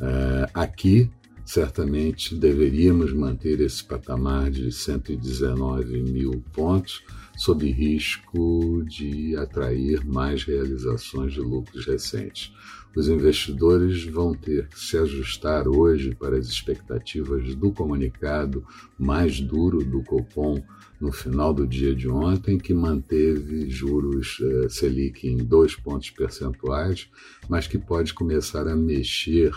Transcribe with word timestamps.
Uh, 0.00 0.50
aqui, 0.54 1.10
certamente 1.46 2.34
deveríamos 2.34 3.12
manter 3.12 3.60
esse 3.60 3.82
patamar 3.82 4.50
de 4.50 4.72
119 4.72 6.02
mil 6.02 6.42
pontos, 6.52 7.04
sob 7.36 7.70
risco 7.70 8.82
de 8.84 9.36
atrair 9.36 10.04
mais 10.04 10.42
realizações 10.42 11.32
de 11.32 11.40
lucros 11.40 11.86
recentes. 11.86 12.52
Os 12.96 13.08
investidores 13.08 14.04
vão 14.04 14.34
ter 14.34 14.68
que 14.68 14.80
se 14.80 14.96
ajustar 14.98 15.68
hoje 15.68 16.14
para 16.14 16.36
as 16.36 16.48
expectativas 16.48 17.54
do 17.54 17.70
comunicado 17.70 18.64
mais 18.98 19.38
duro 19.38 19.84
do 19.84 20.02
Copom 20.02 20.60
no 20.98 21.12
final 21.12 21.52
do 21.54 21.66
dia 21.66 21.94
de 21.94 22.08
ontem, 22.08 22.58
que 22.58 22.72
manteve 22.72 23.70
juros 23.70 24.38
eh, 24.40 24.68
Selic 24.68 25.28
em 25.28 25.36
dois 25.36 25.76
pontos 25.76 26.08
percentuais, 26.10 27.08
mas 27.48 27.66
que 27.68 27.78
pode 27.78 28.14
começar 28.14 28.66
a 28.66 28.74
mexer 28.74 29.52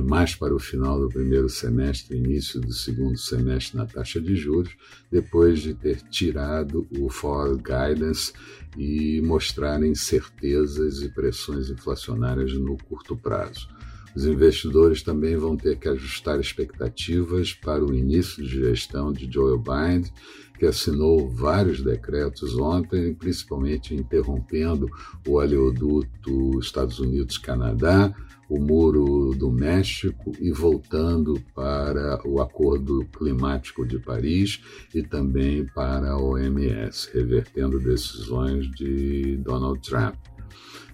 mais 0.00 0.34
para 0.34 0.54
o 0.54 0.58
final 0.58 0.98
do 0.98 1.08
primeiro 1.08 1.48
semestre, 1.48 2.16
início 2.16 2.60
do 2.60 2.72
segundo 2.72 3.18
semestre 3.18 3.76
na 3.76 3.84
taxa 3.84 4.20
de 4.20 4.34
juros, 4.34 4.74
depois 5.10 5.60
de 5.60 5.74
ter 5.74 6.00
tirado 6.02 6.88
o 6.98 7.10
forward 7.10 7.62
guidance 7.62 8.32
e 8.76 9.20
mostrarem 9.20 9.94
certezas 9.94 11.02
e 11.02 11.10
pressões 11.10 11.68
inflacionárias 11.68 12.54
no 12.54 12.76
curto 12.78 13.16
prazo. 13.16 13.68
Os 14.14 14.26
investidores 14.26 15.02
também 15.02 15.36
vão 15.36 15.56
ter 15.56 15.78
que 15.78 15.88
ajustar 15.88 16.38
expectativas 16.38 17.54
para 17.54 17.84
o 17.84 17.94
início 17.94 18.42
de 18.42 18.60
gestão 18.60 19.12
de 19.12 19.30
Joe 19.30 19.58
Biden, 19.58 20.12
que 20.58 20.66
assinou 20.66 21.28
vários 21.28 21.82
decretos 21.82 22.56
ontem, 22.56 23.14
principalmente 23.14 23.94
interrompendo 23.94 24.88
o 25.26 25.32
oleoduto 25.32 26.60
Estados 26.60 26.98
Unidos-Canadá, 27.00 28.14
o 28.48 28.60
Muro 28.60 29.34
do 29.34 29.50
México 29.50 30.30
e 30.38 30.52
voltando 30.52 31.42
para 31.54 32.20
o 32.28 32.40
Acordo 32.40 33.04
Climático 33.06 33.86
de 33.86 33.98
Paris 33.98 34.60
e 34.94 35.02
também 35.02 35.64
para 35.74 36.10
a 36.10 36.22
OMS, 36.22 37.08
revertendo 37.14 37.80
decisões 37.80 38.70
de 38.72 39.38
Donald 39.38 39.80
Trump. 39.80 40.16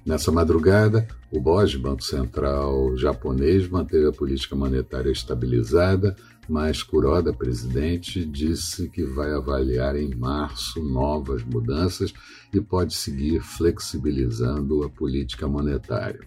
Nessa 0.09 0.33
madrugada, 0.33 1.07
o 1.31 1.39
BOJ, 1.39 1.77
Banco 1.77 2.03
Central 2.03 2.97
japonês, 2.97 3.69
manteve 3.69 4.07
a 4.07 4.11
política 4.11 4.57
monetária 4.57 5.11
estabilizada, 5.11 6.17
mas 6.49 6.83
Kuroda, 6.83 7.31
presidente, 7.31 8.25
disse 8.25 8.89
que 8.89 9.05
vai 9.05 9.31
avaliar 9.33 9.97
em 9.97 10.15
março 10.15 10.83
novas 10.83 11.45
mudanças 11.45 12.15
e 12.55 12.59
pode 12.59 12.95
seguir 12.95 13.43
flexibilizando 13.43 14.83
a 14.83 14.89
política 14.89 15.47
monetária. 15.47 16.27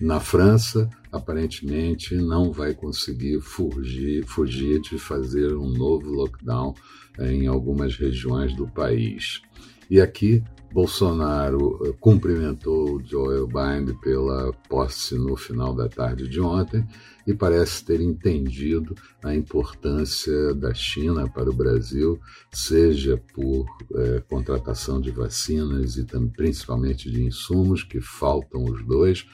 Na 0.00 0.20
França, 0.20 0.88
aparentemente, 1.10 2.14
não 2.14 2.52
vai 2.52 2.72
conseguir 2.72 3.40
fugir, 3.40 4.24
fugir 4.26 4.80
de 4.80 4.96
fazer 4.96 5.56
um 5.56 5.68
novo 5.68 6.08
lockdown 6.08 6.72
em 7.18 7.48
algumas 7.48 7.96
regiões 7.96 8.54
do 8.54 8.68
país. 8.68 9.42
E 9.90 10.00
aqui, 10.00 10.40
Bolsonaro 10.72 11.80
eh, 11.84 11.94
cumprimentou 11.98 13.00
Joe 13.04 13.46
Biden 13.46 13.94
pela 14.00 14.52
posse 14.68 15.16
no 15.16 15.36
final 15.36 15.74
da 15.74 15.88
tarde 15.88 16.28
de 16.28 16.40
ontem 16.40 16.86
e 17.28 17.34
parece 17.34 17.84
ter 17.84 18.00
entendido 18.00 18.94
a 19.22 19.34
importância 19.34 20.54
da 20.54 20.72
China 20.72 21.28
para 21.28 21.50
o 21.50 21.52
Brasil, 21.52 22.18
seja 22.50 23.22
por 23.34 23.66
é, 23.96 24.20
contratação 24.20 24.98
de 24.98 25.10
vacinas 25.10 25.98
e 25.98 26.04
também, 26.04 26.30
principalmente 26.30 27.10
de 27.10 27.22
insumos, 27.22 27.82
que 27.82 28.00
faltam 28.00 28.64
os 28.64 28.82
dois, 28.82 29.26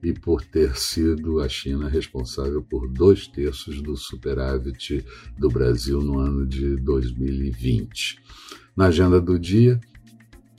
e 0.00 0.12
por 0.12 0.44
ter 0.44 0.76
sido 0.76 1.40
a 1.40 1.48
China 1.48 1.88
responsável 1.88 2.62
por 2.62 2.88
dois 2.88 3.26
terços 3.26 3.82
do 3.82 3.96
superávit 3.96 5.04
do 5.36 5.48
Brasil 5.48 6.00
no 6.00 6.20
ano 6.20 6.46
de 6.46 6.76
2020. 6.76 8.20
Na 8.76 8.86
agenda 8.86 9.20
do 9.20 9.36
dia, 9.36 9.80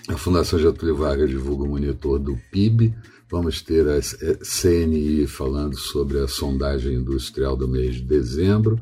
a 0.07 0.17
Fundação 0.17 0.59
Getúlio 0.59 0.95
Vargas 0.95 1.29
divulga 1.29 1.63
o 1.63 1.67
monitor 1.67 2.19
do 2.19 2.38
PIB. 2.51 2.94
Vamos 3.29 3.62
ter 3.62 3.88
a 3.88 4.00
CNI 4.01 5.25
falando 5.28 5.78
sobre 5.78 6.19
a 6.19 6.28
sondagem 6.28 6.95
industrial 6.95 7.56
do 7.56 7.67
mês 7.67 7.95
de 7.95 8.01
dezembro, 8.01 8.81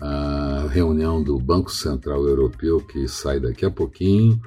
a 0.00 0.68
reunião 0.70 1.22
do 1.22 1.38
Banco 1.38 1.72
Central 1.72 2.24
Europeu, 2.24 2.80
que 2.80 3.08
sai 3.08 3.40
daqui 3.40 3.64
a 3.64 3.70
pouquinho, 3.70 4.40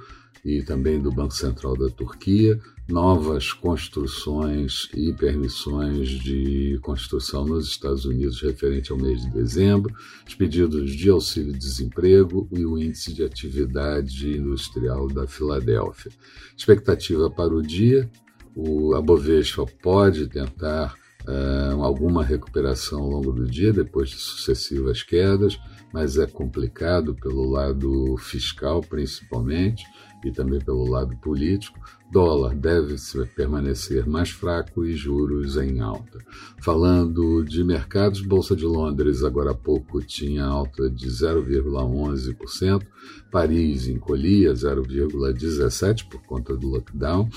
e 0.46 0.62
também 0.62 1.00
do 1.00 1.12
Banco 1.12 1.34
Central 1.34 1.75
da 1.75 1.90
Turquia, 1.90 2.59
novas 2.88 3.54
construções 3.54 4.90
e 4.94 5.14
permissões 5.14 6.10
de 6.10 6.78
construção 6.82 7.46
nos 7.46 7.68
Estados 7.68 8.06
Unidos 8.06 8.42
referente 8.42 8.92
ao 8.92 8.98
mês 8.98 9.22
de 9.22 9.32
dezembro, 9.32 9.94
os 10.28 10.36
pedidos 10.36 10.92
de 10.92 11.10
auxílio-desemprego 11.10 12.48
e 12.52 12.66
o 12.66 12.78
índice 12.78 13.14
de 13.14 13.24
atividade 13.24 14.38
industrial 14.38 15.08
da 15.08 15.26
Filadélfia. 15.26 16.12
Expectativa 16.58 17.30
para 17.30 17.54
o 17.54 17.62
dia: 17.62 18.10
o, 18.56 18.94
a 18.96 19.02
Bovespa 19.02 19.66
pode 19.82 20.28
tentar 20.28 20.94
uh, 21.28 21.82
alguma 21.82 22.24
recuperação 22.24 23.02
ao 23.02 23.10
longo 23.10 23.32
do 23.32 23.46
dia, 23.46 23.72
depois 23.72 24.10
de 24.10 24.18
sucessivas 24.18 25.02
quedas, 25.04 25.58
mas 25.94 26.18
é 26.18 26.28
complicado 26.28 27.16
pelo 27.16 27.50
lado 27.50 28.18
fiscal, 28.18 28.82
principalmente, 28.82 29.86
e 30.28 30.31
também 30.31 30.59
pelo 30.59 30.89
lado 30.89 31.16
político. 31.17 31.79
Dólar 32.13 32.56
deve 32.56 32.95
permanecer 33.35 34.07
mais 34.07 34.29
fraco 34.29 34.85
e 34.85 34.95
juros 34.95 35.57
em 35.57 35.79
alta. 35.79 36.19
Falando 36.61 37.44
de 37.44 37.63
mercados, 37.63 38.22
Bolsa 38.22 38.56
de 38.56 38.66
Londres 38.66 39.23
agora 39.23 39.49
há 39.49 39.55
pouco 39.55 39.99
tinha 39.99 40.46
alta 40.46 40.87
de 40.91 41.08
0,11%, 41.08 42.85
Paris 43.31 43.87
encolhia 43.87 44.53
0,17% 44.53 46.08
por 46.08 46.22
conta 46.22 46.55
do 46.55 46.67
lockdown 46.67 47.28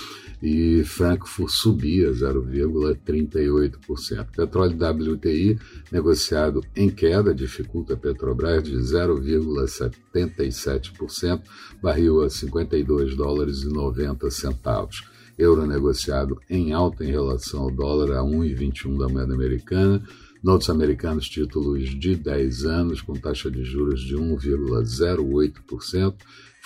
e 0.43 0.85
Frankfurt 0.85 1.51
subia 1.51 2.11
0,38%. 2.11 4.27
Petróleo 4.37 4.77
WTI 4.77 5.59
negociado 5.91 6.63
em 6.77 6.91
queda 6.91 7.35
dificulta 7.35 7.95
a 7.95 7.97
Petrobras 7.97 8.65
de 8.65 8.77
0,77%, 8.77 11.41
barril 11.81 12.23
a 12.23 12.29
52 12.77 13.17
dólares 13.17 13.63
e 13.63 13.69
90 13.69 14.31
centavos. 14.31 15.05
Euro 15.39 15.67
negociado 15.67 16.41
em 16.49 16.73
alta 16.73 17.05
em 17.05 17.11
relação 17.11 17.63
ao 17.63 17.71
dólar 17.71 18.17
a 18.19 18.23
1,21 18.23 18.99
da 18.99 19.09
moeda 19.09 19.35
americana. 19.35 20.03
Notos 20.43 20.69
americanos, 20.71 21.29
títulos 21.29 21.89
de 21.99 22.17
10 22.17 22.65
anos, 22.65 23.01
com 23.03 23.15
taxa 23.15 23.51
de 23.51 23.65
juros 23.65 24.01
de 24.01 24.17
1,08%. 24.17 26.15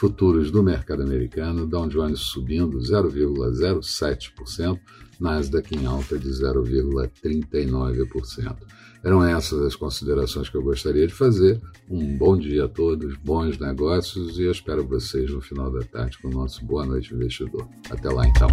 Futuros 0.00 0.50
do 0.50 0.62
mercado 0.62 1.02
americano, 1.02 1.66
Dow 1.66 1.86
Jones 1.86 2.20
subindo 2.20 2.78
0,07%, 2.78 4.80
Nasdaq 5.20 5.76
em 5.76 5.84
alta 5.84 6.18
de 6.18 6.30
0,39%. 6.30 8.56
Eram 9.04 9.22
essas 9.22 9.60
as 9.60 9.76
considerações 9.76 10.48
que 10.48 10.56
eu 10.56 10.62
gostaria 10.62 11.06
de 11.06 11.12
fazer. 11.12 11.60
Um 11.86 12.16
bom 12.16 12.38
dia 12.38 12.64
a 12.64 12.68
todos, 12.68 13.14
bons 13.18 13.58
negócios 13.58 14.38
e 14.38 14.44
eu 14.44 14.52
espero 14.52 14.86
vocês 14.86 15.30
no 15.30 15.42
final 15.42 15.70
da 15.70 15.84
tarde 15.84 16.16
com 16.22 16.28
o 16.28 16.32
nosso 16.32 16.64
Boa 16.64 16.86
Noite 16.86 17.14
Investidor. 17.14 17.68
Até 17.90 18.08
lá 18.08 18.26
então. 18.26 18.48